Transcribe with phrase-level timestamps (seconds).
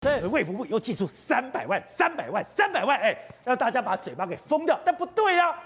[0.00, 4.78] 对，卫福部又寄出三百万、三百万、三百万，哎，让大家把嘴巴给封掉。
[4.84, 5.58] 但不对呀、啊，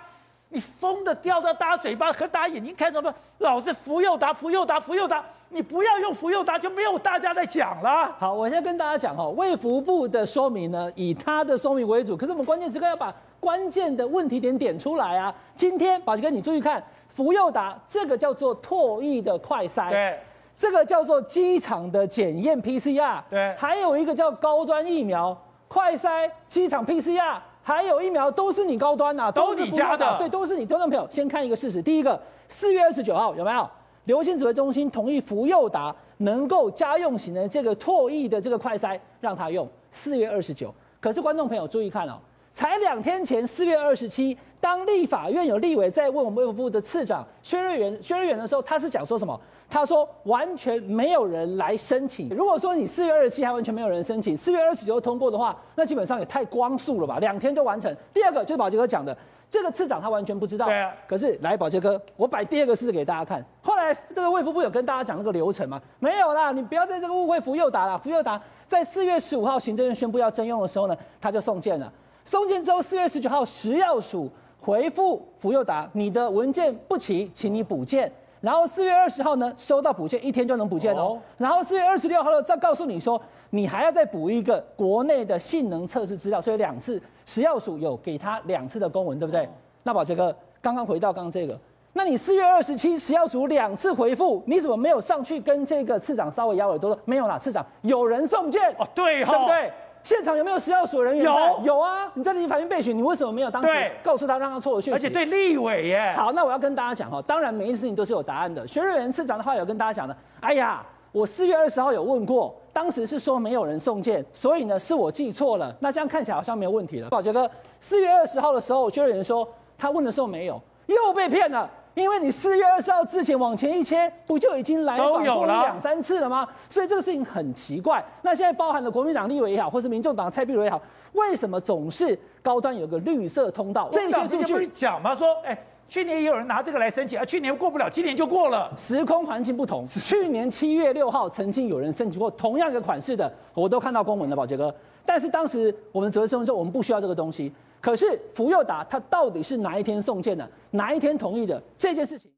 [0.49, 3.15] 你封的掉到大家嘴巴和大家眼睛看什么？
[3.39, 8.11] 老是福佑达、福佑达、福佑达，你不要用福佑达，就没有大家在讲了。
[8.19, 12.17] 好，我现在跟大家讲哈，卫福部的说明呢，以他的说明为主。
[12.17, 15.35] 可是我们关键时刻要把关键的问题点点出来啊。
[15.55, 16.83] 今天宝杰哥，你注意看，
[17.15, 19.91] 福佑达这个叫做唾液的快筛。
[19.91, 20.19] 对。
[20.57, 25.37] 这个叫做机场的检验 PCR，对，还有一个叫高端疫苗
[25.67, 30.67] 快筛，机场 PCR，还有疫苗都是你高端呐、啊，都是你家的，对，都是你。
[30.67, 33.69] 观众朋友，先看一个事实，第一个，四月二十九号有没有
[34.05, 40.73] 流行指挥中心同意福佑达能够家用型的这个唾液的这个快筛让他用，四月二十九。
[41.01, 42.19] 可是观众朋友注意看哦，
[42.53, 49.39] 才两天前，四月二十七，当立法院有立委在问我们卫福部的次长薛瑞元，薛瑞元的时候，他是讲说什么？
[49.71, 52.29] 他说完全没有人来申请。
[52.29, 57.19] 如果说你四月二十七还完全没有人申请，四月二十九通过的话，那基本上也太光速了吧？
[57.21, 57.95] 两天就完成。
[58.13, 59.17] 第二个就是宝杰哥讲的，
[59.49, 60.67] 这个次长他完全不知道。
[60.67, 60.93] 对啊。
[61.09, 63.43] 可是来宝杰哥，我摆第二个事实给大家看。
[63.63, 65.81] 后来这个卫福部有跟大家讲那个流程吗？
[65.99, 67.99] 没有啦，你不要在这个误会福佑达了。
[67.99, 71.91] 福佑达在四月十五号行政院宣布要征用的时候呢，他就送件了。
[72.25, 78.11] 送件之后，四月十九号食药署回复福佑达，你的文件不齐，请你补件。
[78.41, 81.17] 然后四月二十号呢，收到补件一天就能补件哦。
[81.39, 89.49] 然后四月二十六号呢，再告诉你说，你还要再补一个国内的性能测试资料，所以两次食药署有给他两次的公文，对不对？
[89.85, 91.57] 那宝杰哥刚刚回到刚刚这个，
[91.93, 99.73] 那你四月二十七食药署两次回复，你怎么没有上去跟这个次长稍微咬耳朵说没有啦，次长有人送件哦，对哈、哦，对不对？
[100.05, 101.25] 现场有没有食药所人员？
[101.25, 102.11] 有有啊！
[102.15, 103.69] 你在立法院备询，你为什么没有当时
[104.03, 104.97] 告诉他让他错了讯息？
[104.97, 106.13] 而且对立委耶。
[106.17, 108.67] 好，那我要跟大家讲哈，当然每一件事情都是有答案的。
[108.67, 115.75] 薛瑞元次长的话有跟大家讲的，哎呀，我四月二十号有问过，当时是说没有人送件，所以呢是我记错了。
[115.79, 117.09] 那这样看起来好像没有问题了。
[117.09, 121.71] 宝杰哥，四月二十号的时候，薛瑞元说他问的时候没有，又被骗了。
[121.95, 126.49] 因为你四月二十号之前往前一切，不就已经来访过两三次了吗？
[126.69, 128.03] 所以这个事情很奇怪。
[128.23, 130.81] 那现在包含了国民党立委也好，或是民众党蔡壁如也好，
[131.13, 133.89] 为什么总是高端有个绿色通道？
[133.91, 135.15] 这些数据讲吗？
[135.15, 135.57] 说，哎，
[135.87, 138.73] 去年也有人拿这个来申请，啊，去年过不了，今年就过了。
[138.79, 144.75] 时空环境不同，去年七月六号曾经有人申请过同样一个款式的，我都看到公文了，宝杰哥。
[145.05, 147.53] 但是当时我们责任说，我们不需要这个东西。
[147.83, 152.31] 可是福佑达他到底是哪一天送件的，哪一天同意的这件事情？